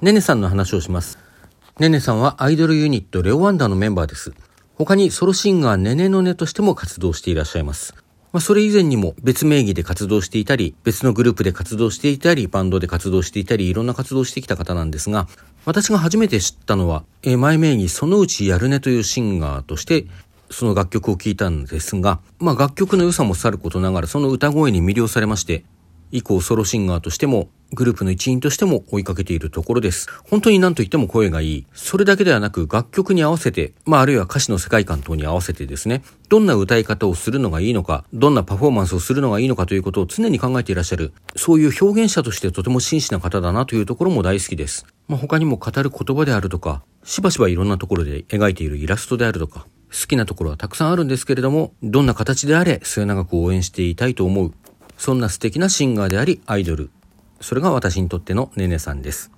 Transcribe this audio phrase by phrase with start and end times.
[0.00, 1.18] ねねさんの話をします。
[1.80, 4.32] ねねさんはアイドルユニットレオワンダーのメンバーです。
[4.76, 7.94] 他にソロシンガーねねのねとしても活動していらっしゃいます。
[8.32, 15.26] まあ、それ以前にも別名義で活動していたり、別のグループで活動していたり、バンドで活動していたり、いろんな活動してきた方なんですが、
[15.64, 20.06] 私が初めて知ったのは、えー、前名義そのうちやるねというシンガーとして、
[20.50, 25.64] その楽曲を聴いたんですが、まあ楽曲の良さもさることながら、その歌声に魅了されまして、
[26.12, 30.08] 以降ソロシンガーとしてもグループの一員としても追いかけているところです。
[30.24, 31.66] 本当に何と言っても声がいい。
[31.74, 44.86] それだけではなく楽曲に合わせて、まああるいは歌詞の世界観等に合わせてですね、どんな歌い方をするのがいいのか、どんなパフォーマンスをするのがいいのかということを常に考えていらっしゃる、そういう表現者としてとても真摯な方だなというところも大好きです。
[45.06, 54.52] まあ他にも語る言葉であるとか、しばしばいろんなところで描いているイラストであるとか、好きなところはたくさんあるんですけれども、どんな形であれ末永く応援していたいと思う、
[54.96, 56.90] そんな素敵なシンガーでありアイドル。
[57.40, 59.37] それが私にとってのねねさんです。